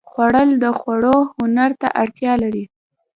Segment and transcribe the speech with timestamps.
[0.09, 2.63] خوړل د خوړو هنر ته اړتیا لري